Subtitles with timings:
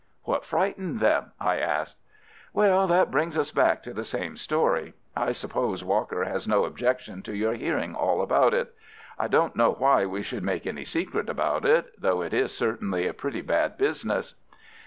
[0.23, 1.97] "What frightened them?" I asked.
[2.55, 4.95] "Well, that brings us back to the same story.
[5.15, 8.73] I suppose Walker has no objection to your hearing all about it.
[9.19, 13.05] I don't know why we should make any secret about it, though it is certainly
[13.05, 14.33] a pretty bad business."